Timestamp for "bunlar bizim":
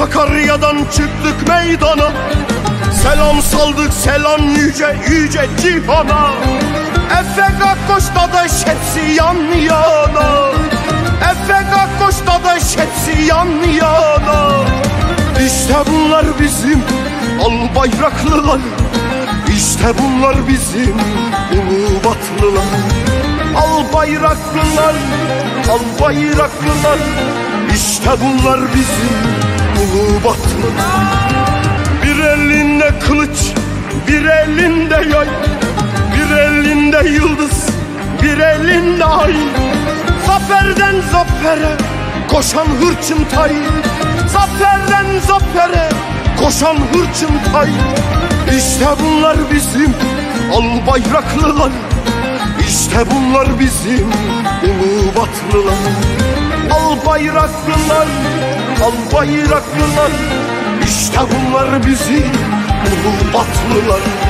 15.86-16.82, 19.98-20.94, 28.20-29.40, 49.02-49.94, 53.10-54.08, 61.20-62.32